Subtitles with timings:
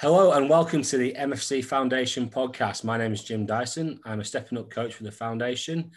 [0.00, 2.84] Hello and welcome to the MFC Foundation podcast.
[2.84, 4.00] My name is Jim Dyson.
[4.06, 5.90] I'm a stepping up coach for the foundation.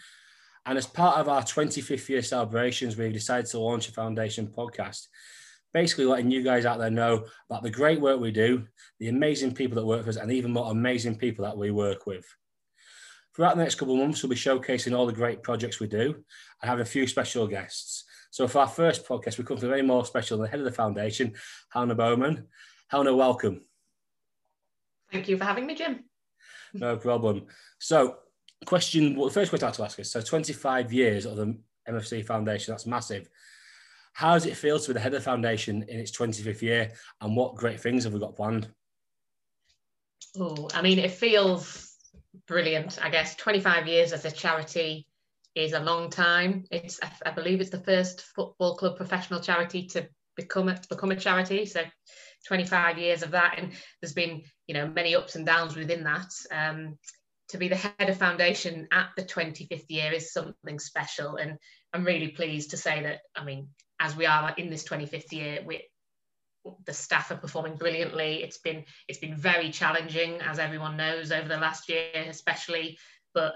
[0.66, 5.06] And as part of our 25th year celebrations, we've decided to launch a foundation podcast.
[5.72, 8.66] Basically, letting you guys out there know about the great work we do,
[9.00, 12.04] the amazing people that work for us, and even more amazing people that we work
[12.04, 12.26] with.
[13.34, 16.12] Throughout the next couple of months, we'll be showcasing all the great projects we do
[16.60, 18.04] and having a few special guests.
[18.30, 20.66] So, for our first podcast, we come to very more special than the head of
[20.66, 21.32] the foundation,
[21.70, 22.48] Helena Bowman.
[22.90, 23.62] Helena, welcome.
[25.12, 26.04] Thank you for having me, Jim.
[26.72, 27.46] No problem.
[27.78, 28.16] So,
[28.66, 31.56] question, well, the first question I have to ask is so 25 years of the
[31.88, 33.28] MFC Foundation, that's massive.
[34.14, 36.92] How does it feel to be the head of the foundation in its 25th year,
[37.20, 38.68] and what great things have we got planned?
[40.38, 41.96] Oh, I mean, it feels
[42.46, 42.98] brilliant.
[43.02, 45.06] I guess 25 years as a charity
[45.54, 46.64] is a long time.
[46.70, 51.16] It's, I believe, it's the first football club professional charity to become a, become a
[51.16, 51.66] charity.
[51.66, 51.82] So
[52.46, 56.30] 25 years of that, and there's been you know many ups and downs within that.
[56.50, 56.98] Um,
[57.48, 61.58] to be the head of foundation at the 25th year is something special, and
[61.92, 63.20] I'm really pleased to say that.
[63.36, 63.68] I mean,
[64.00, 65.82] as we are in this 25th year, we
[66.86, 68.42] the staff are performing brilliantly.
[68.42, 72.98] It's been it's been very challenging, as everyone knows, over the last year, especially.
[73.34, 73.54] But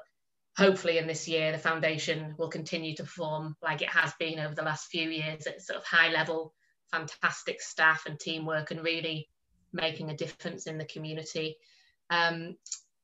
[0.56, 4.54] hopefully, in this year, the foundation will continue to perform like it has been over
[4.54, 6.54] the last few years at sort of high level
[6.90, 9.28] fantastic staff and teamwork and really
[9.72, 11.56] making a difference in the community.
[12.10, 12.56] Um,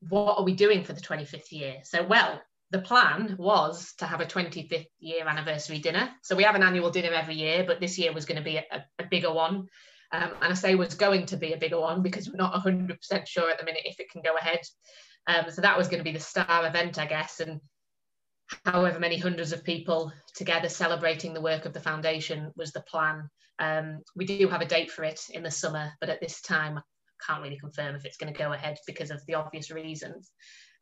[0.08, 1.76] what are we doing for the 25th year?
[1.82, 2.40] So, well,
[2.70, 6.10] the plan was to have a 25th year anniversary dinner.
[6.22, 8.56] So we have an annual dinner every year, but this year was going to be
[8.56, 9.68] a, a bigger one.
[10.12, 13.26] Um, and I say was going to be a bigger one because we're not 100%
[13.26, 14.60] sure at the minute if it can go ahead.
[15.26, 17.40] Um, so that was going to be the star event, I guess.
[17.40, 17.60] And
[18.64, 23.28] however many hundreds of people together celebrating the work of the foundation was the plan.
[23.58, 26.78] Um, we do have a date for it in the summer, but at this time,
[26.78, 26.82] I
[27.26, 30.30] can't really confirm if it's going to go ahead because of the obvious reasons.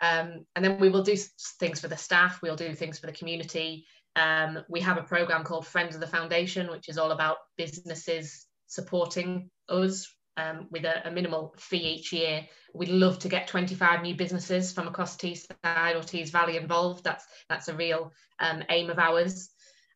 [0.01, 1.17] Um, and then we will do
[1.61, 3.87] things for the staff, we'll do things for the community.
[4.17, 8.47] Um, we have a program called Friends of the Foundation, which is all about businesses
[8.67, 10.07] supporting us
[10.37, 12.47] um, with a, a, minimal fee each year.
[12.75, 17.05] We'd love to get 25 new businesses from across Teesside or Tees Valley involved.
[17.05, 19.51] That's that's a real um, aim of ours.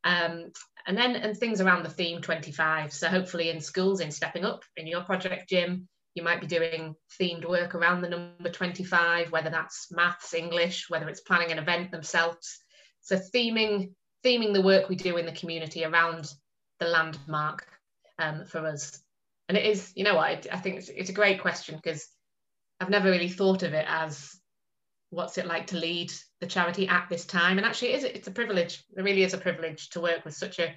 [0.04, 0.52] Um,
[0.86, 2.92] and then and things around the theme 25.
[2.92, 6.94] So hopefully in schools, in stepping up in your project, Jim, you might be doing
[7.20, 11.90] themed work around the number 25, whether that's maths, English, whether it's planning an event
[11.90, 12.58] themselves.
[13.00, 13.92] So theming
[14.24, 16.32] theming the work we do in the community around
[16.80, 17.66] the landmark
[18.18, 19.00] um, for us
[19.48, 22.08] and it is you know what I, I think it's, it's a great question because
[22.80, 24.36] I've never really thought of it as
[25.10, 27.58] what's it like to lead the charity at this time.
[27.58, 30.34] And actually it is it's a privilege it really is a privilege to work with
[30.34, 30.74] such a,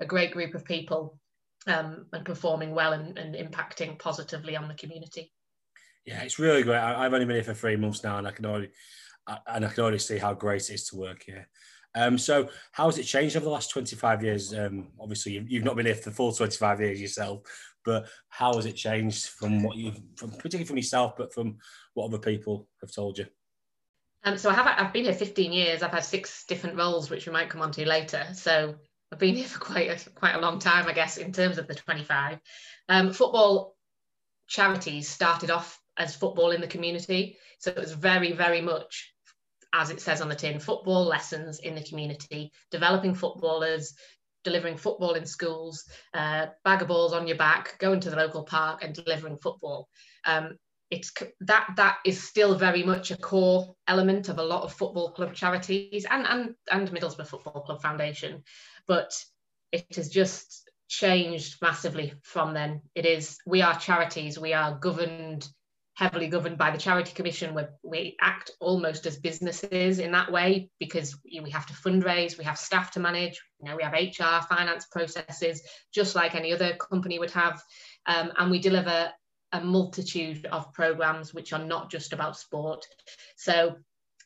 [0.00, 1.18] a great group of people
[1.66, 5.32] um, and performing well and, and impacting positively on the community.
[6.06, 6.78] Yeah it's really great.
[6.78, 8.70] I, have only been here for three months now and I can already
[9.26, 11.48] I, and I can already see how great it is to work here.
[11.94, 14.54] Um, so how has it changed over the last 25 years?
[14.54, 17.42] Um, obviously, you've, you've, not been here for the full 25 years yourself,
[17.84, 21.58] but how has it changed from what you've, from, particularly from yourself, but from
[21.94, 23.26] what other people have told you?
[24.24, 25.82] Um, so I have, I've been here 15 years.
[25.82, 28.24] I've had six different roles, which we might come on to later.
[28.34, 28.74] So
[29.10, 31.66] I've been here for quite a, quite a long time, I guess, in terms of
[31.66, 32.38] the 25.
[32.88, 33.76] Um, football
[34.46, 37.36] charities started off as football in the community.
[37.58, 39.12] So it was very, very much
[39.72, 43.94] as it says on the tin, football lessons in the community, developing footballers,
[44.44, 48.44] delivering football in schools, uh, bag of balls on your back, going to the local
[48.44, 49.88] park and delivering football.
[50.26, 50.58] Um,
[50.90, 51.10] it's
[51.40, 55.32] that that is still very much a core element of a lot of football club
[55.34, 58.42] charities and and and Middlesbrough Football Club Foundation,
[58.86, 59.10] but
[59.72, 62.82] it has just changed massively from then.
[62.94, 65.48] It is we are charities, we are governed
[66.02, 70.68] heavily governed by the charity commission where we act almost as businesses in that way
[70.80, 74.44] because we have to fundraise we have staff to manage you know we have hr
[74.52, 75.62] finance processes
[75.94, 77.62] just like any other company would have.
[78.06, 79.12] Um, and we deliver
[79.52, 82.84] a multitude of programs which are not just about sport.
[83.36, 83.76] So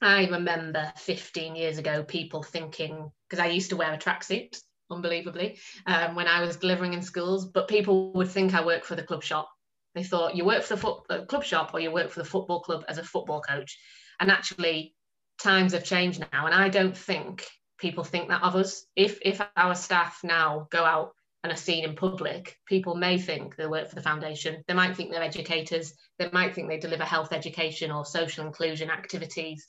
[0.03, 4.55] i remember 15 years ago people thinking because i used to wear a tracksuit
[4.91, 8.95] unbelievably um, when i was delivering in schools but people would think i work for
[8.95, 9.49] the club shop
[9.97, 12.29] they thought you work for the foot, uh, club shop or you work for the
[12.29, 13.79] football club as a football coach.
[14.21, 14.95] And actually,
[15.43, 16.45] times have changed now.
[16.45, 17.47] And I don't think
[17.79, 18.85] people think that of us.
[18.95, 21.13] If, if our staff now go out
[21.43, 24.63] and are seen in public, people may think they work for the foundation.
[24.69, 25.95] They might think they're educators.
[26.19, 29.67] They might think they deliver health education or social inclusion activities.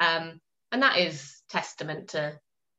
[0.00, 0.40] Um,
[0.72, 2.36] and that is testament to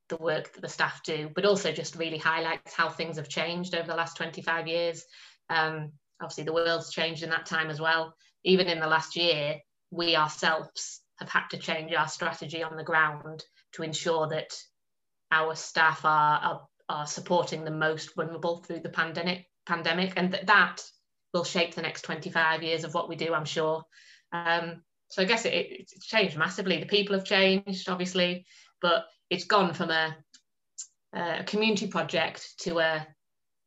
[0.09, 3.75] the work that the staff do, but also just really highlights how things have changed
[3.75, 5.05] over the last 25 years.
[5.49, 8.13] Um, obviously the world's changed in that time as well.
[8.43, 9.57] Even in the last year,
[9.91, 14.53] we ourselves have had to change our strategy on the ground to ensure that
[15.31, 20.47] our staff are, are, are supporting the most vulnerable through the pandemic pandemic and that
[20.47, 20.81] that
[21.33, 23.83] will shape the next 25 years of what we do i'm sure
[24.33, 28.45] um, so i guess it, it's changed massively the people have changed obviously
[28.81, 30.15] but it's gone from a,
[31.13, 33.07] a community project to a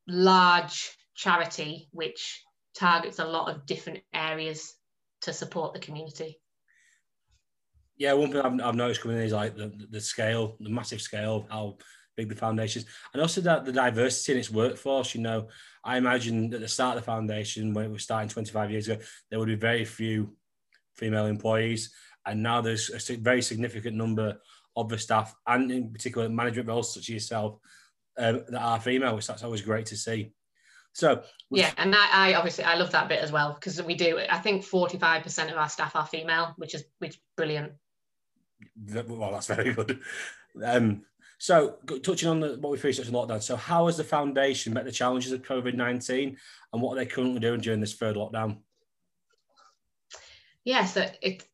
[0.09, 2.43] large charity which
[2.77, 4.75] targets a lot of different areas
[5.23, 6.39] to support the community
[7.97, 11.01] yeah, one thing I've, I've noticed coming in is like the, the scale, the massive
[11.01, 11.77] scale, of how
[12.17, 15.15] big the foundation is, and also that the diversity in its workforce.
[15.15, 15.49] You know,
[15.85, 19.03] I imagine at the start of the foundation, when it was starting 25 years ago,
[19.31, 20.35] there would be very few
[20.97, 21.93] female employees,
[22.27, 24.39] and now there's a very significant number
[24.77, 27.59] of the staff, and in particular management roles such as yourself,
[28.19, 30.33] um, that are female, which that's always great to see.
[30.95, 34.19] So yeah, and I, I, obviously I love that bit as well because we do.
[34.31, 37.73] I think 45% of our staff are female, which is which is brilliant
[39.09, 40.01] well, that's very good.
[40.63, 41.03] Um,
[41.39, 44.85] so, touching on the, what we've faced in lockdown, so how has the foundation met
[44.85, 46.37] the challenges of COVID 19
[46.73, 48.59] and what are they currently doing during this third lockdown?
[50.65, 51.45] Yeah, so it,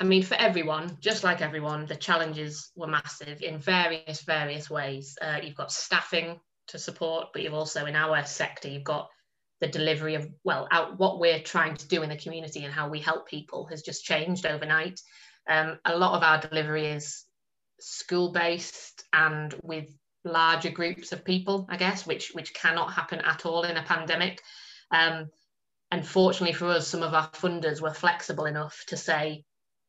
[0.00, 5.16] I mean, for everyone, just like everyone, the challenges were massive in various, various ways.
[5.20, 9.08] Uh, you've got staffing to support, but you've also, in our sector, you've got
[9.60, 12.88] the delivery of, well, out, what we're trying to do in the community and how
[12.88, 15.00] we help people has just changed overnight.
[15.48, 17.24] Um, a lot of our delivery is
[17.80, 19.88] school based and with
[20.24, 24.40] larger groups of people, I guess, which which cannot happen at all in a pandemic.
[24.90, 25.30] Um,
[25.90, 29.44] unfortunately for us, some of our funders were flexible enough to say,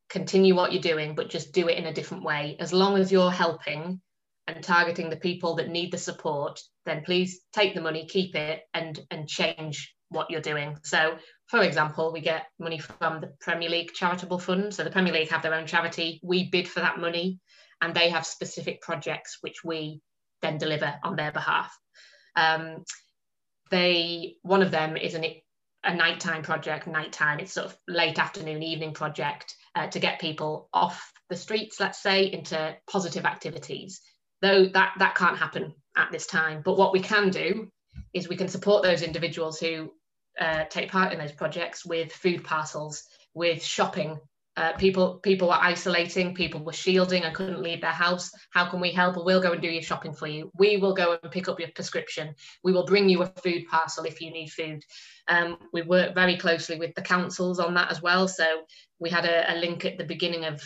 [0.10, 2.58] continue what you're doing, but just do it in a different way.
[2.60, 4.02] As long as you're helping
[4.48, 8.62] and targeting the people that need the support, then please take the money, keep it,
[8.74, 10.78] and and change what you're doing.
[10.84, 11.18] So
[11.48, 14.74] for example, we get money from the Premier League charitable fund.
[14.74, 16.20] So the Premier League have their own charity.
[16.24, 17.40] We bid for that money
[17.82, 20.02] and they have specific projects which we
[20.42, 21.76] then deliver on their behalf.
[22.36, 22.84] Um,
[23.70, 25.26] they one of them is an,
[25.84, 30.70] a nighttime project, nighttime, it's sort of late afternoon, evening project uh, to get people
[30.74, 34.02] off the streets, let's say, into positive activities.
[34.44, 36.62] Though that, that can't happen at this time.
[36.64, 37.70] But what we can do
[38.14, 39.92] is we can support those individuals who
[40.40, 43.04] uh, take part in those projects with food parcels,
[43.34, 44.20] with shopping.
[44.56, 48.30] Uh, people people were isolating, people were shielding and couldn't leave their house.
[48.52, 49.16] How can we help?
[49.16, 50.52] Well, go and do your shopping for you.
[50.60, 52.36] We will go and pick up your prescription.
[52.64, 54.84] We will bring you a food parcel if you need food.
[55.28, 58.28] Um, we work very closely with the councils on that as well.
[58.28, 58.46] So
[59.00, 60.62] we had a, a link at the beginning of,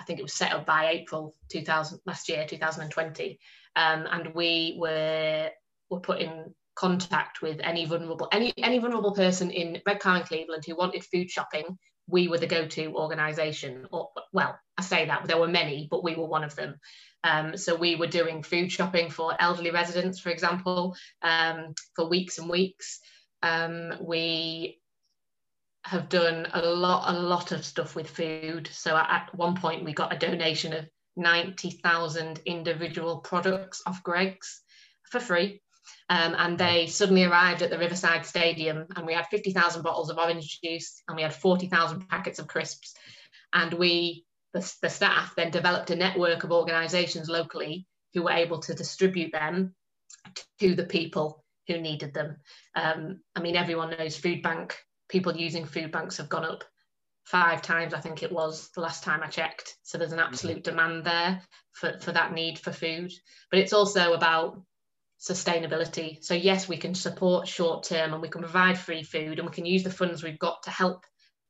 [0.00, 3.38] I think it was set up by April 2000 last year, 2020,
[3.76, 5.50] um, and we were
[5.90, 10.64] were put in contact with any vulnerable any any vulnerable person in Redcar and Cleveland
[10.66, 13.86] who wanted food shopping, we were the go-to organisation.
[13.92, 16.76] Or well, I say that there were many, but we were one of them.
[17.22, 22.38] Um, so we were doing food shopping for elderly residents, for example, um, for weeks
[22.38, 23.00] and weeks.
[23.42, 24.79] Um, we
[25.84, 28.68] have done a lot, a lot of stuff with food.
[28.72, 30.86] So at one point, we got a donation of
[31.16, 34.62] 90,000 individual products off Greggs
[35.10, 35.62] for free.
[36.08, 40.18] Um, and they suddenly arrived at the Riverside Stadium, and we had 50,000 bottles of
[40.18, 42.94] orange juice and we had 40,000 packets of crisps.
[43.52, 48.58] And we, the, the staff, then developed a network of organisations locally who were able
[48.60, 49.74] to distribute them
[50.60, 52.36] to the people who needed them.
[52.74, 54.76] Um, I mean, everyone knows food bank.
[55.10, 56.64] People using food banks have gone up
[57.24, 59.76] five times, I think it was the last time I checked.
[59.82, 60.76] So there's an absolute mm-hmm.
[60.76, 63.12] demand there for, for that need for food.
[63.50, 64.62] But it's also about
[65.20, 66.22] sustainability.
[66.24, 69.54] So, yes, we can support short term and we can provide free food and we
[69.54, 71.04] can use the funds we've got to help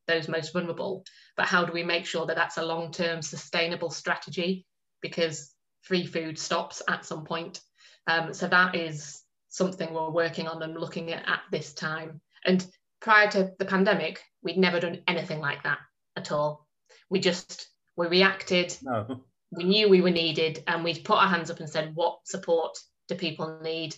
[0.06, 1.04] those most vulnerable.
[1.36, 4.66] But how do we make sure that that's a long term sustainable strategy?
[5.00, 7.60] Because free food stops at some point.
[8.06, 12.20] Um, so, that is something we're working on and looking at at this time.
[12.44, 12.66] And
[13.00, 15.78] prior to the pandemic, we'd never done anything like that
[16.16, 16.66] at all.
[17.08, 18.76] We just we reacted.
[18.82, 19.22] No.
[19.52, 22.78] We knew we were needed, and we'd put our hands up and said, "What support
[23.08, 23.96] do people need?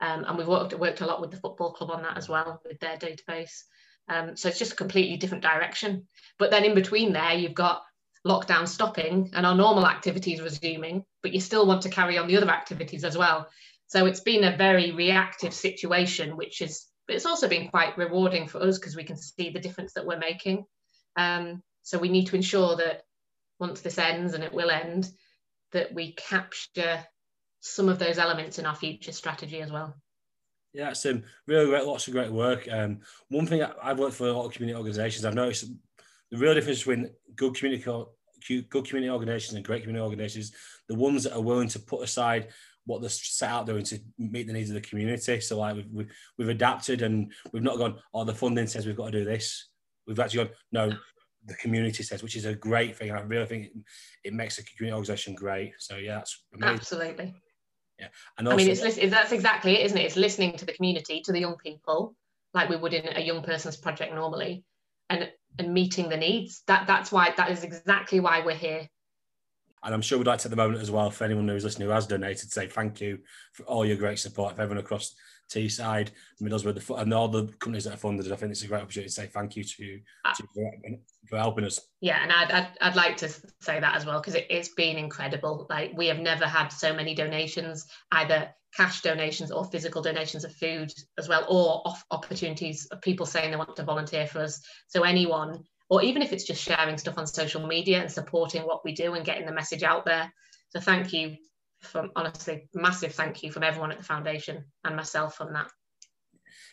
[0.00, 2.60] Um, and we've worked, worked a lot with the football club on that as well
[2.64, 3.62] with their database.
[4.08, 6.08] Um, so it's just a completely different direction.
[6.38, 7.82] But then in between there, you've got
[8.26, 12.36] lockdown stopping and our normal activities resuming, but you still want to carry on the
[12.36, 13.48] other activities as well.
[13.86, 18.48] So it's been a very reactive situation, which is, but it's also been quite rewarding
[18.48, 20.64] for us because we can see the difference that we're making.
[21.16, 23.02] Um, so we need to ensure that
[23.60, 25.10] once this ends, and it will end,
[25.72, 27.04] that we capture
[27.60, 29.94] some of those elements in our future strategy as well.
[30.72, 32.66] Yeah, it's um, really great, lots of great work.
[32.72, 35.70] Um, one thing I, I've worked for a lot of community organisations, I've noticed
[36.30, 37.84] the real difference between good community
[38.70, 40.52] good community organisations and great community organisations,
[40.88, 42.48] the ones that are willing to put aside
[42.86, 45.40] what they're set out doing to meet the needs of the community.
[45.40, 48.96] So like we've, we've, we've adapted and we've not gone, oh, the funding says we've
[48.96, 49.68] got to do this.
[50.06, 50.92] We've actually gone, no,
[51.44, 53.12] the community says, which is a great thing.
[53.12, 53.72] I really think it,
[54.24, 55.72] it makes the community organisation great.
[55.78, 56.76] So yeah, that's amazing.
[56.76, 57.34] Absolutely.
[57.98, 58.08] Yeah,
[58.38, 60.04] and also, I mean, it's that's exactly it, isn't it?
[60.04, 62.16] It's listening to the community, to the young people,
[62.54, 64.64] like we would in a young person's project normally,
[65.10, 66.62] and and meeting the needs.
[66.66, 68.88] That that's why that is exactly why we're here.
[69.84, 71.88] And I'm sure we'd like to take the moment as well for anyone who's listening
[71.88, 73.18] who has donated, to say thank you
[73.52, 74.52] for all your great support.
[74.52, 75.14] If everyone across
[75.52, 76.10] Teesside,
[76.40, 78.32] Middlesbrough, the, and all the companies that have funded it.
[78.32, 80.98] I think it's a great opportunity to say thank you to, uh, to
[81.28, 81.80] for helping us.
[82.00, 84.96] Yeah, and I'd, I'd, I'd like to say that as well because it, it's been
[84.96, 85.66] incredible.
[85.68, 90.54] Like we have never had so many donations, either cash donations or physical donations of
[90.54, 94.62] food as well, or off opportunities of people saying they want to volunteer for us.
[94.88, 98.82] So anyone, or even if it's just sharing stuff on social media and supporting what
[98.82, 100.32] we do and getting the message out there.
[100.70, 101.36] So thank you
[101.82, 105.66] from honestly massive thank you from everyone at the foundation and myself on that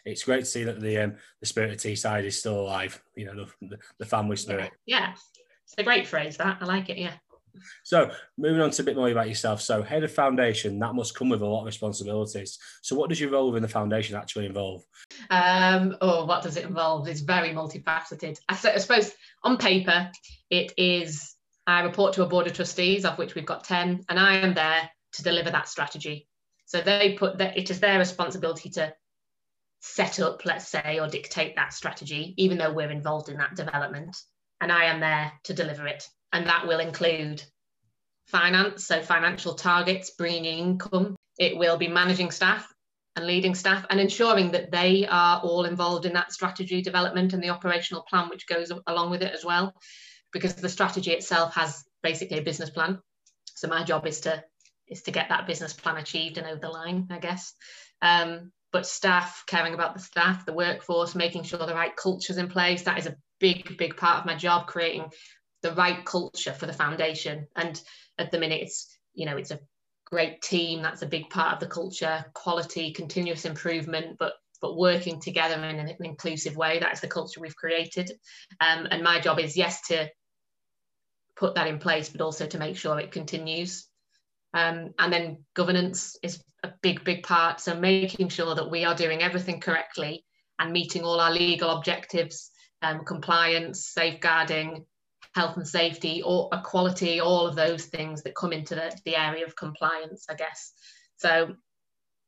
[0.06, 3.26] it's great to see that the um, the spirit of Teesside is still alive you
[3.26, 5.00] know the, the family spirit yeah.
[5.00, 5.14] yeah
[5.64, 7.14] it's a great phrase that i like it yeah
[7.84, 11.16] so moving on to a bit more about yourself so head of foundation that must
[11.16, 14.46] come with a lot of responsibilities so what does your role within the foundation actually
[14.46, 14.84] involve
[15.30, 19.14] um oh what does it involve it's very multifaceted I, I suppose
[19.44, 20.12] on paper
[20.50, 21.36] it is
[21.70, 24.56] I report to a board of trustees, of which we've got 10, and I am
[24.56, 26.28] there to deliver that strategy.
[26.66, 28.94] So they put that it is their responsibility to
[29.80, 34.18] set up, let's say, or dictate that strategy, even though we're involved in that development.
[34.60, 36.08] And I am there to deliver it.
[36.32, 37.44] And that will include
[38.28, 41.16] finance, so financial targets, bringing income.
[41.40, 42.72] It will be managing staff
[43.16, 47.44] and leading staff and ensuring that they are all involved in that strategy development and
[47.44, 49.74] the operational plan, which goes along with it as well.
[50.32, 53.00] Because the strategy itself has basically a business plan.
[53.56, 54.44] So my job is to
[54.88, 57.54] is to get that business plan achieved and over the line, I guess.
[58.02, 62.48] Um, but staff, caring about the staff, the workforce, making sure the right culture's in
[62.48, 65.12] place, that is a big, big part of my job, creating
[65.62, 67.48] the right culture for the foundation.
[67.56, 67.82] And
[68.18, 69.60] at the minute, it's, you know, it's a
[70.06, 70.82] great team.
[70.82, 75.80] That's a big part of the culture, quality, continuous improvement, but but working together in
[75.80, 76.80] an inclusive way.
[76.80, 78.12] That's the culture we've created.
[78.60, 80.10] Um, and my job is, yes, to
[81.38, 83.88] put that in place, but also to make sure it continues.
[84.54, 87.62] Um, and then governance is a big, big part.
[87.62, 90.26] So making sure that we are doing everything correctly
[90.60, 92.52] and meeting all our legal objectives,
[92.82, 94.86] um, compliance, safeguarding,
[95.36, 99.46] health and safety, or equality, all of those things that come into the, the area
[99.46, 100.74] of compliance, I guess.
[101.18, 101.56] So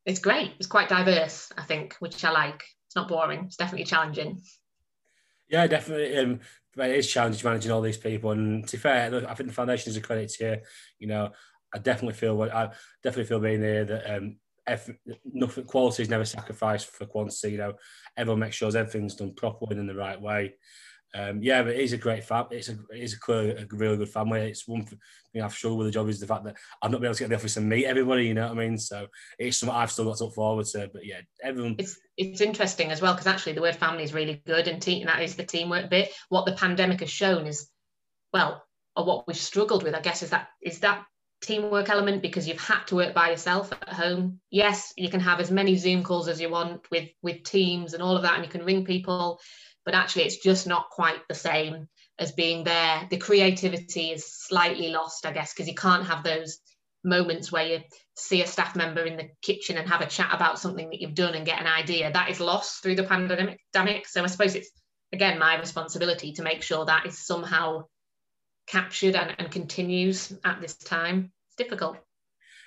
[0.06, 0.54] it's great.
[0.58, 2.64] It's quite diverse, I think, which I like.
[2.88, 3.46] It's not boring.
[3.46, 4.42] It's definitely challenging.
[5.50, 6.18] Yeah, definitely.
[6.18, 6.40] Um,
[6.78, 8.32] it is challenging managing all these people.
[8.32, 10.58] And to be fair, I think the foundation is a credit to you.
[11.00, 11.32] You know,
[11.74, 12.70] I definitely feel what I
[13.04, 17.52] definitely feel being there that um, effort, nothing quality is never sacrificed for quantity.
[17.52, 17.74] You know,
[18.16, 20.56] everyone makes sure everything's done properly and in the right way.
[21.14, 22.46] Um, yeah, but it is a great fam.
[22.52, 24.50] It's a it's a, clear, a really good family.
[24.50, 27.08] It's one thing I've struggled with the job is the fact that I've not been
[27.08, 28.28] able to get the office and meet everybody.
[28.28, 28.78] You know what I mean?
[28.78, 30.90] So it's something I've still got to look forward to.
[30.94, 31.76] But yeah, everyone.
[31.80, 35.06] It's it's interesting as well because actually the word family is really good and team
[35.08, 36.12] that is the teamwork bit.
[36.30, 37.68] What the pandemic has shown is,
[38.32, 38.64] well,
[38.96, 41.06] or what we've struggled with, I guess, is that is that
[41.42, 44.40] teamwork element because you've had to work by yourself at home.
[44.52, 48.02] Yes, you can have as many Zoom calls as you want with with teams and
[48.02, 49.40] all of that, and you can ring people,
[49.86, 51.88] but actually it's just not quite the same
[52.20, 53.08] as being there.
[53.10, 56.60] The creativity is slightly lost, I guess, because you can't have those
[57.04, 57.80] moments where you
[58.16, 61.16] see a staff member in the kitchen and have a chat about something that you've
[61.16, 62.12] done and get an idea.
[62.12, 64.08] That is lost through the pandemic.
[64.08, 64.70] So I suppose it's
[65.12, 67.86] again my responsibility to make sure that is somehow
[68.68, 71.32] captured and, and continues at this time.
[71.48, 71.98] It's difficult.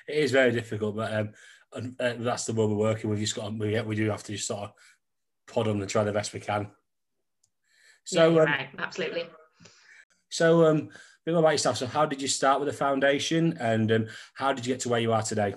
[0.09, 3.18] It is very difficult, but um, uh, that's the world we're working with.
[3.18, 4.73] You just got we, we do have to just sort of
[5.47, 6.71] pod on and try the best we can.
[8.04, 9.25] So yeah, um, right, absolutely.
[10.28, 10.90] So um, a
[11.25, 11.78] bit more about yourself.
[11.78, 14.88] So how did you start with the foundation, and um, how did you get to
[14.88, 15.54] where you are today?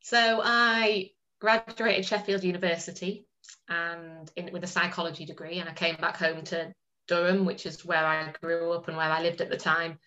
[0.00, 3.26] So I graduated Sheffield University
[3.68, 6.72] and in, with a psychology degree, and I came back home to
[7.08, 9.98] Durham, which is where I grew up and where I lived at the time.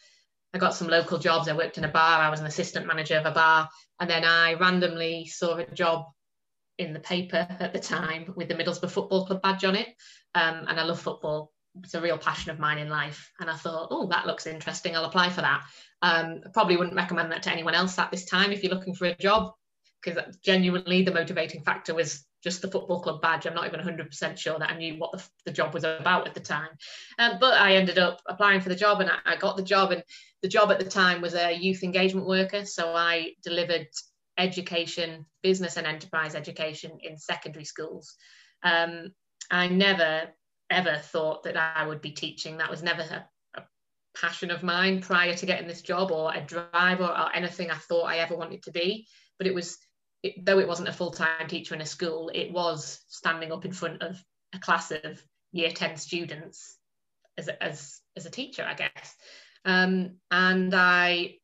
[0.54, 1.48] I got some local jobs.
[1.48, 2.20] I worked in a bar.
[2.20, 3.70] I was an assistant manager of a bar.
[4.00, 6.06] And then I randomly saw a job
[6.78, 9.88] in the paper at the time with the Middlesbrough Football Club badge on it.
[10.36, 11.52] Um, and I love football.
[11.84, 13.32] It's a real passion of mine in life.
[13.40, 14.96] And I thought, oh, that looks interesting.
[14.96, 15.64] I'll apply for that.
[16.02, 18.96] Um, I probably wouldn't recommend that to anyone else at this time if you're looking
[18.96, 19.54] for a job
[20.04, 23.46] because genuinely the motivating factor was just the football club badge.
[23.46, 26.34] I'm not even 100% sure that I knew what the, the job was about at
[26.34, 26.70] the time.
[27.18, 29.92] Um, but I ended up applying for the job and I, I, got the job.
[29.92, 30.04] And
[30.42, 32.64] the job at the time was a youth engagement worker.
[32.66, 33.88] So I delivered
[34.38, 38.16] education, business and enterprise education in secondary schools.
[38.64, 39.12] Um,
[39.50, 40.30] I never,
[40.70, 42.58] ever thought that I would be teaching.
[42.58, 43.26] That was never a,
[43.60, 43.64] a
[44.20, 47.78] passion of mine prior to getting this job or a drive or, or anything I
[47.78, 49.08] thought I ever wanted to be.
[49.38, 49.78] But it was
[50.24, 53.72] it, though it wasn't a full-time teacher in a school, it was standing up in
[53.72, 54.22] front of
[54.54, 56.78] a class of year 10 students
[57.38, 59.16] as a, as, as a teacher, I guess.
[59.64, 61.36] Um, and I,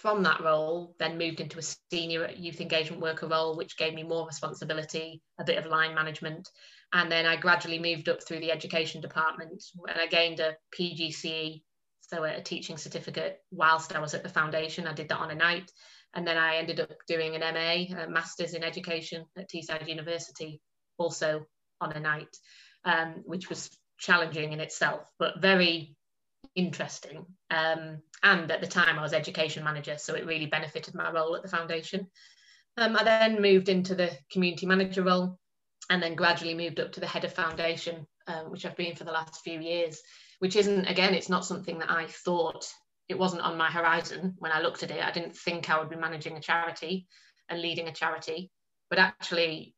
[0.00, 4.02] from that role, then moved into a senior youth engagement worker role, which gave me
[4.02, 6.48] more responsibility, a bit of line management.
[6.92, 11.62] And then I gradually moved up through the education department and I gained a PGCE,
[12.00, 14.86] so a teaching certificate whilst I was at the foundation.
[14.86, 15.70] I did that on a night.
[16.14, 20.60] And then I ended up doing an MA, a Masters in Education at Teesside University,
[20.96, 21.44] also
[21.80, 22.34] on a night,
[22.84, 25.96] um, which was challenging in itself, but very
[26.58, 27.24] interesting.
[27.50, 31.36] Um, and at the time, I was education manager, so it really benefited my role
[31.36, 32.08] at the foundation.
[32.76, 35.38] Um, I then moved into the community manager role
[35.88, 39.04] and then gradually moved up to the head of foundation, um, which I've been for
[39.04, 40.00] the last few years,
[40.40, 42.66] which isn't, again, it's not something that I thought
[43.08, 45.02] it wasn't on my horizon when I looked at it.
[45.02, 47.06] I didn't think I would be managing a charity
[47.48, 48.50] and leading a charity,
[48.90, 49.74] but actually,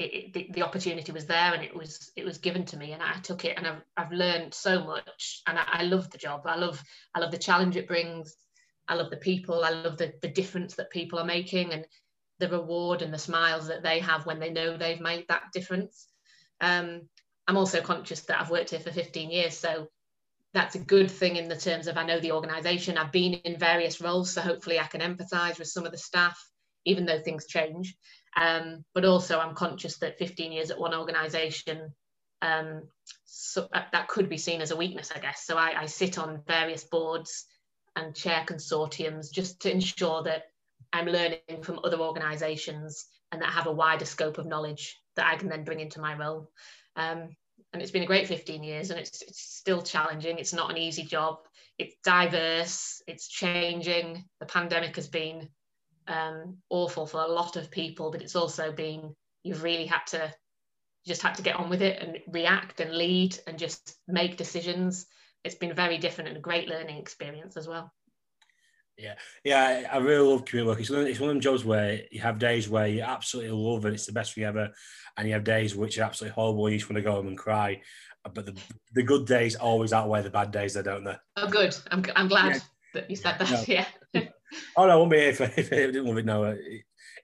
[0.00, 3.02] it, it, the, opportunity was there and it was it was given to me and
[3.02, 6.42] I took it and I've, I've learned so much and I, I love the job.
[6.46, 6.82] I love
[7.14, 8.34] I love the challenge it brings.
[8.88, 9.62] I love the people.
[9.62, 11.84] I love the, the difference that people are making and
[12.38, 16.08] the reward and the smiles that they have when they know they've made that difference.
[16.60, 17.02] Um,
[17.46, 19.88] I'm also conscious that I've worked here for 15 years, so
[20.54, 22.96] that's a good thing in the terms of I know the organisation.
[22.96, 26.38] I've been in various roles, so hopefully I can empathise with some of the staff,
[26.84, 27.94] even though things change.
[28.36, 31.92] Um, but also, I'm conscious that 15 years at one organisation,
[32.42, 32.82] um,
[33.24, 35.44] so uh, that could be seen as a weakness, I guess.
[35.44, 37.46] So I, I sit on various boards
[37.96, 40.44] and chair consortiums just to ensure that
[40.92, 45.36] I'm learning from other organisations and that have a wider scope of knowledge that I
[45.36, 46.50] can then bring into my role.
[46.96, 47.36] Um,
[47.72, 50.76] and it's been a great 15 years and it's, it's still challenging it's not an
[50.76, 51.38] easy job
[51.78, 55.48] it's diverse it's changing the pandemic has been
[56.10, 60.32] um, awful for a lot of people but it's also been you've really had to
[61.06, 65.06] just had to get on with it and react and lead and just make decisions
[65.44, 67.92] it's been very different and a great learning experience as well
[68.98, 70.80] yeah, yeah, I really love community work.
[70.80, 73.52] It's one, of, it's one of them jobs where you have days where you absolutely
[73.52, 74.68] love it, it's the best thing ever,
[75.16, 76.68] and you have days which are absolutely horrible.
[76.68, 77.80] You just want to go home and cry.
[78.22, 78.54] But the,
[78.92, 81.16] the good days always outweigh the bad days, they don't they?
[81.36, 81.74] Oh, good.
[81.90, 82.60] I'm, I'm glad yeah.
[82.92, 83.50] that you said that.
[83.50, 83.64] No.
[83.66, 83.86] Yeah.
[84.76, 86.26] oh no, I won't be here if, if I didn't love it.
[86.26, 86.58] No, it,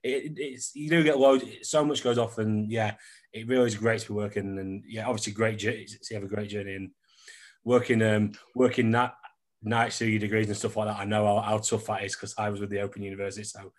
[0.03, 1.45] it, it's you do get loads.
[1.63, 2.95] So much goes off, and yeah,
[3.33, 4.59] it really is great to be working.
[4.59, 5.59] And yeah, obviously great.
[5.59, 6.91] To have a great journey and
[7.65, 9.15] working um working that
[9.63, 12.15] nights night study degrees and stuff like that, I know how, how tough that is
[12.15, 13.45] because I was with the Open University.
[13.45, 13.73] So,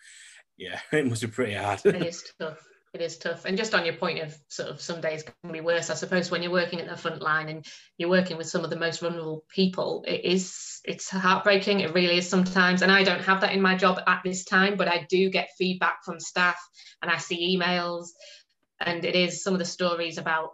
[0.57, 1.81] yeah, it must be pretty hard.
[1.85, 2.59] it is tough.
[2.97, 3.45] It is tough.
[3.45, 6.31] And just on your point of sort of some days can be worse, I suppose
[6.31, 7.63] when you're working at the front line and
[7.95, 11.81] you're working with some of the most vulnerable people, it is it's heartbreaking.
[11.81, 12.81] It really is sometimes.
[12.81, 15.51] And I don't have that in my job at this time, but I do get
[15.59, 16.57] feedback from staff
[17.03, 18.07] and I see emails.
[18.79, 20.53] And it is some of the stories about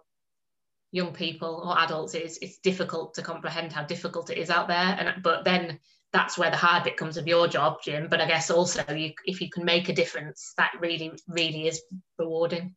[0.92, 4.96] young people or adults it's it's difficult to comprehend how difficult it is out there
[5.00, 5.80] and but then
[6.14, 8.08] that's where the hard bit comes of your job jim.
[8.10, 11.82] But i guess also you, if you can make a difference that really really is
[12.18, 12.76] rewarding.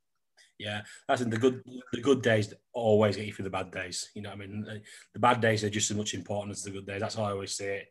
[0.59, 4.22] Yeah that's the good the good days always get you through the bad days you
[4.22, 4.66] know i mean?
[5.12, 7.33] The bad days are just as much important as the good days that's how i
[7.33, 7.88] always say it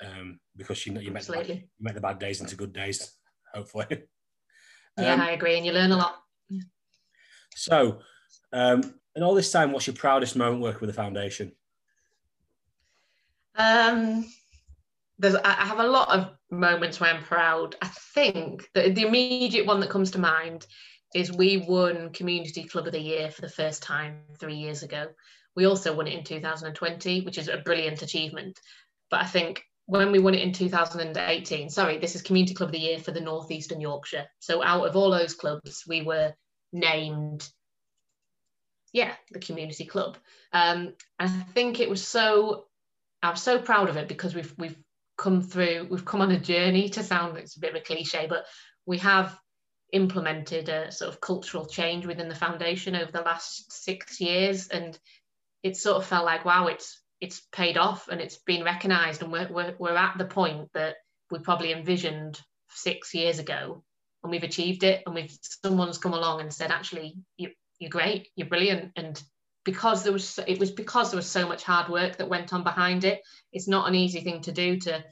[0.00, 2.72] um, because you know you make, the bad, you make the bad days into good
[2.72, 3.14] days
[3.54, 3.86] hopefully.
[4.96, 6.16] Yeah um, i agree and you learn a lot.
[7.54, 8.00] So
[8.52, 8.82] um,
[9.14, 11.52] and all this time, what's your proudest moment working with the foundation?
[13.56, 14.26] Um,
[15.18, 17.76] there's, I have a lot of moments where I'm proud.
[17.82, 20.66] I think that the immediate one that comes to mind
[21.14, 25.08] is we won Community Club of the Year for the first time three years ago.
[25.56, 28.58] We also won it in 2020, which is a brilliant achievement.
[29.10, 32.72] But I think when we won it in 2018, sorry, this is Community Club of
[32.72, 34.26] the Year for the Northeastern Yorkshire.
[34.38, 36.34] So out of all those clubs, we were
[36.72, 37.48] named
[38.92, 40.16] yeah, the community club.
[40.52, 42.66] Um, I think it was so,
[43.22, 44.76] I was so proud of it because we've we've
[45.18, 48.26] come through, we've come on a journey to sound it's a bit of a cliche,
[48.28, 48.46] but
[48.86, 49.38] we have
[49.92, 54.98] implemented a sort of cultural change within the foundation over the last six years, and
[55.62, 59.32] it sort of felt like wow, it's it's paid off and it's been recognised, and
[59.32, 60.96] we're, we're we're at the point that
[61.30, 63.82] we probably envisioned six years ago
[64.22, 68.28] and we've achieved it and we've someone's come along and said actually you, you're great
[68.36, 69.22] you're brilliant and
[69.68, 72.64] because there was it was because there was so much hard work that went on
[72.64, 73.20] behind it
[73.52, 75.04] it's not an easy thing to do to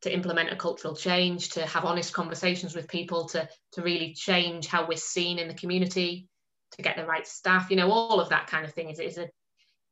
[0.00, 4.68] to implement a cultural change to have honest conversations with people to to really change
[4.68, 6.26] how we're seen in the community
[6.72, 9.18] to get the right staff you know all of that kind of thing is, is
[9.18, 9.28] a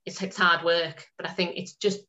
[0.06, 1.06] it's, it's hard work.
[1.18, 2.00] But i think it's just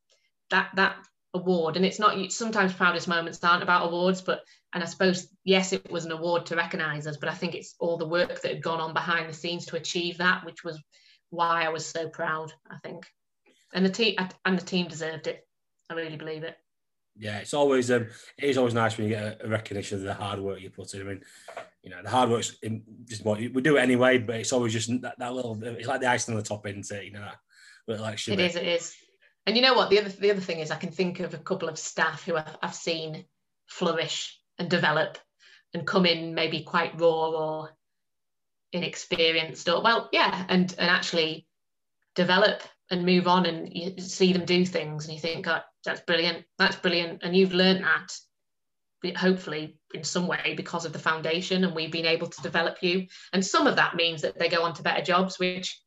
[0.52, 0.96] that that
[1.34, 4.42] award and it's not sometimes proudest moments aren't about awards but
[4.74, 7.76] and i suppose yes it was an award to recognize us but i think it's
[7.78, 10.80] all the work that had gone on behind the scenes to achieve that which was
[11.34, 13.06] why i was so proud i think.
[13.74, 14.16] And the team
[14.46, 15.48] and the team deserved it.
[15.90, 16.56] I really believe it.
[17.18, 20.14] Yeah it's always um it is always nice when you get a, recognition of the
[20.14, 21.02] hard work you put in.
[21.02, 21.22] I mean
[21.82, 24.74] you know the hard work's in, just what we do it anyway but it's always
[24.74, 27.06] just that, that little it's like the icing on the top isn't it?
[27.06, 27.28] You know
[27.88, 28.96] that like it is it is.
[29.46, 29.90] And you know what?
[29.90, 32.38] The other the other thing is, I can think of a couple of staff who
[32.38, 33.26] I've, I've seen
[33.68, 35.18] flourish and develop
[35.74, 37.70] and come in maybe quite raw or
[38.74, 41.48] inexperienced or well, yeah, and and actually
[42.16, 46.02] develop and move on and you see them do things and you think, God, that's
[46.02, 48.12] brilliant, that's brilliant, and you've learned that
[49.18, 53.06] hopefully in some way because of the foundation and we've been able to develop you
[53.34, 55.78] and some of that means that they go on to better jobs which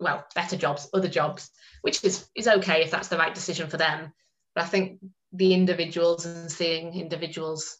[0.00, 3.76] well better jobs other jobs which is is okay if that's the right decision for
[3.76, 4.12] them.
[4.54, 5.00] But I think
[5.32, 7.78] the individuals and seeing individuals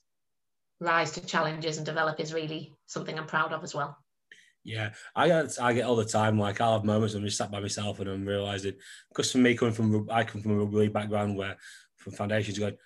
[0.80, 3.96] rise to challenges and develop is really something I'm proud of as well.
[4.68, 6.38] Yeah, I get I get all the time.
[6.38, 8.74] Like I'll have moments when I'm just sat by myself and I'm realizing
[9.09, 11.57] because for me coming from I come from a rugby background where
[11.96, 12.76] from foundations going,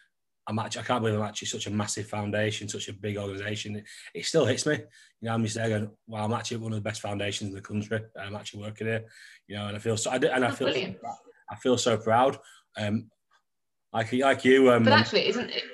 [0.46, 3.74] I'm actually I can't believe I'm actually such a massive foundation, such a big organisation.
[3.74, 4.74] It, it, still hits me.
[4.74, 4.84] You
[5.22, 7.60] know, I'm just there going, well, I'm actually one of the best foundations in the
[7.60, 8.00] country.
[8.16, 9.04] I'm actually working here.
[9.48, 10.12] You know, and I feel so.
[10.12, 10.94] I do, and I feel so,
[11.50, 12.38] I feel so proud.
[12.78, 13.10] Um,
[13.92, 14.70] like like you.
[14.70, 15.64] Um, but actually, isn't it?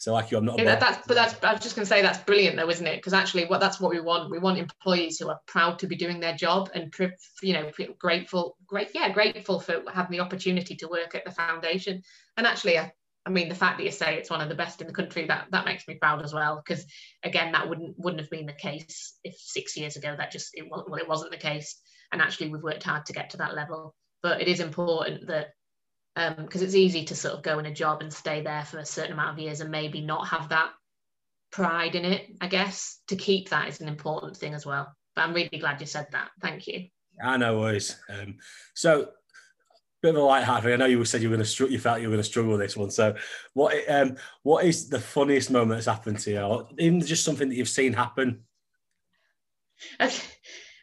[0.00, 0.58] So like you, I'm not.
[0.58, 1.36] Yeah, that's but that's.
[1.44, 2.96] I was just going to say that's brilliant, though, isn't it?
[2.96, 4.30] Because actually, what that's what we want.
[4.30, 6.90] We want employees who are proud to be doing their job and
[7.42, 12.02] you know grateful, great, yeah, grateful for having the opportunity to work at the foundation.
[12.38, 12.92] And actually, I,
[13.26, 15.26] I mean, the fact that you say it's one of the best in the country
[15.26, 16.62] that that makes me proud as well.
[16.64, 16.86] Because
[17.22, 20.64] again, that wouldn't wouldn't have been the case if six years ago that just it
[20.70, 21.78] well, it wasn't the case.
[22.10, 23.94] And actually, we've worked hard to get to that level.
[24.22, 25.48] But it is important that
[26.14, 28.78] because um, it's easy to sort of go in a job and stay there for
[28.78, 30.70] a certain amount of years and maybe not have that
[31.52, 32.26] pride in it.
[32.40, 34.94] I guess to keep that is an important thing as well.
[35.14, 36.30] But I'm really glad you said that.
[36.40, 36.88] Thank you.
[37.22, 37.96] I know worries.
[38.08, 38.38] Um,
[38.74, 39.10] so
[40.02, 40.64] bit of a light heart.
[40.64, 41.72] I know you said you were going to struggle.
[41.72, 42.90] You felt you were going to struggle with this one.
[42.90, 43.14] So,
[43.54, 47.48] what um, what is the funniest moment that's happened to you, or even just something
[47.48, 48.42] that you've seen happen?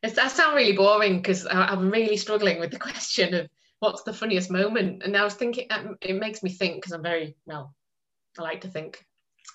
[0.04, 4.50] That sounds really boring because I'm really struggling with the question of what's the funniest
[4.50, 5.04] moment.
[5.04, 7.74] And I was thinking, um, it makes me think because I'm very well.
[8.38, 9.04] I like to think.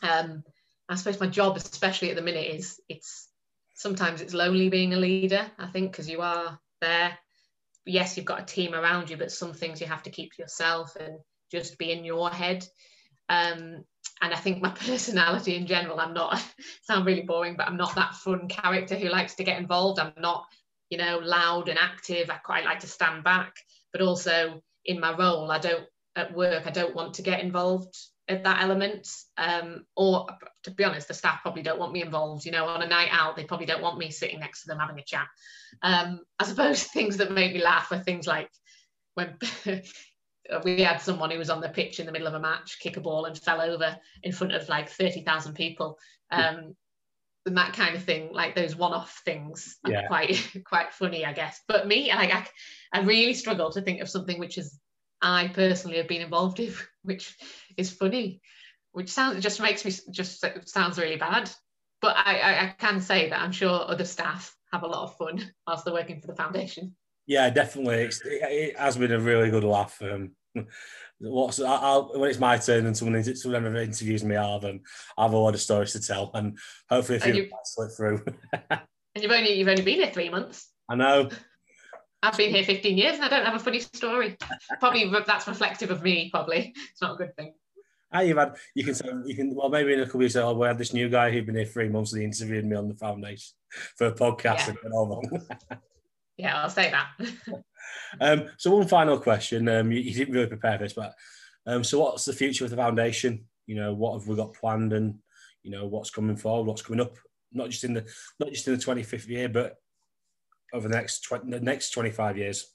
[0.02, 0.42] Um,
[0.88, 3.28] I suppose my job, especially at the minute, is it's
[3.74, 5.50] sometimes it's lonely being a leader.
[5.58, 7.18] I think because you are there
[7.84, 10.42] yes, you've got a team around you, but some things you have to keep to
[10.42, 11.18] yourself and
[11.50, 12.66] just be in your head.
[13.28, 13.84] Um,
[14.20, 16.42] and I think my personality in general, I'm not
[16.82, 19.98] sound really boring, but I'm not that fun character who likes to get involved.
[19.98, 20.46] I'm not,
[20.90, 22.30] you know, loud and active.
[22.30, 23.54] I quite like to stand back,
[23.92, 27.96] but also in my role, I don't at work, I don't want to get involved
[28.28, 29.08] at that element.
[29.36, 30.26] Um, or
[30.64, 32.44] to be honest, the staff probably don't want me involved.
[32.44, 34.78] You know, on a night out, they probably don't want me sitting next to them
[34.78, 35.26] having a chat.
[35.82, 38.50] Um, I suppose things that make me laugh are things like
[39.14, 39.36] when
[40.64, 42.96] we had someone who was on the pitch in the middle of a match, kick
[42.96, 45.98] a ball and fell over in front of like 30,000 people.
[46.30, 46.74] Um,
[47.46, 50.06] and that kind of thing, like those one-off things, yeah.
[50.06, 51.60] quite quite funny, I guess.
[51.68, 52.46] But me, like I,
[52.92, 54.78] I really struggle to think of something which is
[55.20, 57.36] I personally have been involved in, which
[57.76, 58.40] is funny,
[58.92, 61.50] which sounds just makes me just sounds really bad.
[62.00, 65.16] But I, I, I can say that I'm sure other staff have a lot of
[65.16, 66.96] fun whilst they're working for the foundation.
[67.26, 68.02] Yeah, definitely.
[68.02, 70.00] It's, it has been a really good laugh.
[70.02, 70.32] Um,
[71.20, 74.80] what's I'll, when it's my turn and someone, someone interviews me, I'll have, um,
[75.16, 78.24] I have a lot of stories to tell, and hopefully a few slip through.
[78.70, 78.80] and
[79.16, 80.70] you've only you've only been here three months.
[80.88, 81.30] I know.
[82.24, 84.36] I've been here 15 years and I don't have a funny story.
[84.78, 86.30] Probably that's reflective of me.
[86.30, 87.54] Probably it's not a good thing.
[88.12, 90.36] Ah, you've had you can say you can well maybe in a couple of years
[90.36, 92.76] oh, we had this new guy who'd been here three months and he interviewed me
[92.76, 93.54] on the foundation
[93.96, 94.74] for a podcast yeah.
[94.84, 95.20] and all
[95.68, 95.78] that.
[96.36, 97.62] yeah, I'll say that.
[98.20, 99.68] um, so one final question.
[99.68, 101.14] Um, you, you, didn't really prepare this, but
[101.66, 103.44] um, so what's the future of the foundation?
[103.66, 105.18] You know, what have we got planned and
[105.62, 107.16] you know what's coming forward, what's coming up,
[107.52, 108.04] not just in the
[108.40, 109.76] not just in the 25th year, but
[110.72, 112.74] over the next tw- the next 25 years?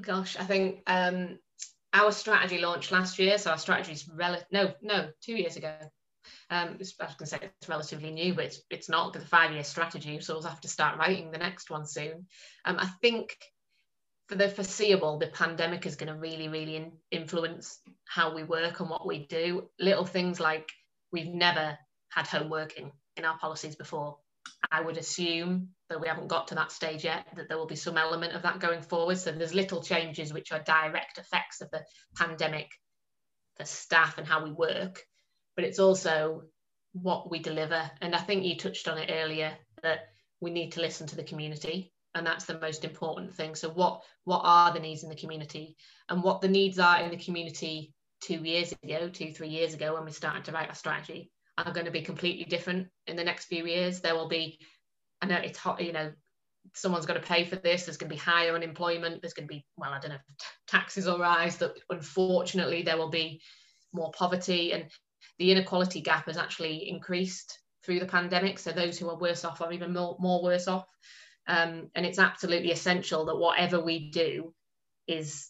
[0.00, 1.38] Gosh, I think um,
[1.92, 4.46] our strategy launched last year, so our strategy is relative.
[4.52, 5.74] No, no, two years ago.
[6.50, 9.64] Um, I was going to say it's relatively new, but it's, it's not the five-year
[9.64, 12.26] strategy, so we'll have to start writing the next one soon.
[12.64, 13.36] Um, I think
[14.28, 18.80] for the foreseeable, the pandemic is going to really, really in, influence how we work
[18.80, 19.68] and what we do.
[19.78, 20.70] Little things like
[21.12, 21.78] we've never
[22.10, 24.18] had home working in our policies before.
[24.70, 27.76] I would assume that we haven't got to that stage yet, that there will be
[27.76, 29.18] some element of that going forward.
[29.18, 31.84] So there's little changes which are direct effects of the
[32.16, 32.70] pandemic
[33.56, 35.02] for staff and how we work,
[35.60, 36.44] but it's also
[36.94, 37.90] what we deliver.
[38.00, 40.08] And I think you touched on it earlier that
[40.40, 43.54] we need to listen to the community and that's the most important thing.
[43.54, 45.76] So what what are the needs in the community?
[46.08, 47.92] And what the needs are in the community
[48.22, 51.72] two years ago two three years ago when we started to write our strategy are
[51.72, 54.00] going to be completely different in the next few years.
[54.00, 54.60] There will be
[55.20, 56.10] i know it's hot you know
[56.74, 59.54] someone's got to pay for this there's going to be higher unemployment there's going to
[59.54, 60.24] be well i don't know
[60.66, 63.42] taxes will rise that unfortunately there will be
[63.92, 64.72] more poverty.
[64.72, 64.86] And
[65.38, 68.58] the inequality gap has actually increased through the pandemic.
[68.58, 70.86] So those who are worse off are even more, more worse off.
[71.46, 74.54] Um, and it's absolutely essential that whatever we do
[75.06, 75.48] is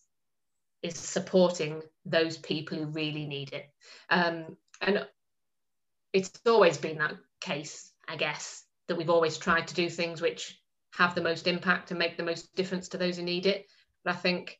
[0.82, 3.66] is supporting those people who really need it.
[4.08, 5.06] Um, and
[6.12, 10.60] it's always been that case i guess that we've always tried to do things which
[10.92, 13.66] have the most impact and make the most difference to those who need it.
[14.04, 14.58] But i think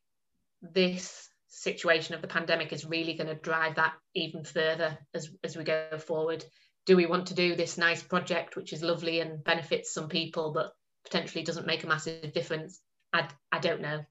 [0.61, 5.55] this situation of the pandemic is really going to drive that even further as, as
[5.55, 6.43] we go forward.
[6.85, 10.51] Do we want to do this nice project which is lovely and benefits some people
[10.51, 12.79] but potentially doesn't make a massive difference?
[13.13, 14.03] I, I don't know.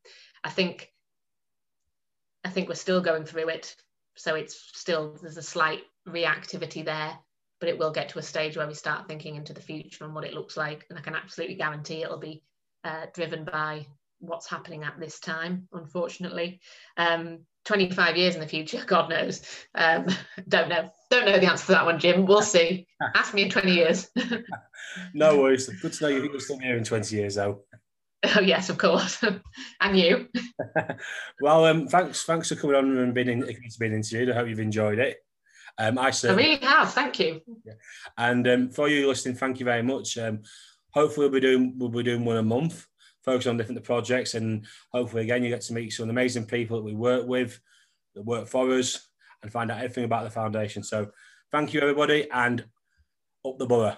[0.44, 0.90] I think
[2.44, 3.74] i think we're still going through it
[4.16, 7.16] so it's still there's a slight reactivity there
[7.58, 10.14] but it will get to a stage where we start thinking into the future and
[10.14, 12.42] what it looks like and i can absolutely guarantee it'll be
[12.84, 13.86] uh, driven by
[14.20, 16.60] what's happening at this time unfortunately.
[16.96, 19.42] Um, 25 years in the future god knows.
[19.74, 20.06] Um,
[20.48, 20.90] don't know.
[21.10, 22.26] Don't know the answer for that one jim.
[22.26, 22.86] We'll see.
[23.14, 24.08] Ask me in 20 years.
[25.14, 25.68] No worries.
[25.68, 27.62] Good to know you think you're still here in 20 years though.
[28.36, 29.22] Oh yes of course.
[29.80, 30.28] And you.
[31.40, 34.30] Well um, thanks thanks for coming on and being in, being interviewed.
[34.30, 35.18] I hope you've enjoyed it.
[35.78, 36.92] Um, I, I really have.
[36.92, 37.40] Thank you.
[37.64, 37.72] Yeah.
[38.18, 40.18] And um, for you listening, thank you very much.
[40.18, 40.42] Um,
[40.90, 42.86] hopefully, we'll be doing we'll be doing one a month,
[43.24, 46.84] focus on different projects, and hopefully, again, you get to meet some amazing people that
[46.84, 47.60] we work with,
[48.14, 49.08] that work for us,
[49.42, 50.82] and find out everything about the foundation.
[50.82, 51.10] So,
[51.52, 52.64] thank you, everybody, and
[53.44, 53.96] up the Boro.